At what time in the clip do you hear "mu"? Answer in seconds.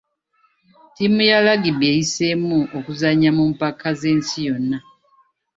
3.37-3.43